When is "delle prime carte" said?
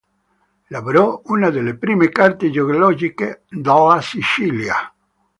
1.51-2.49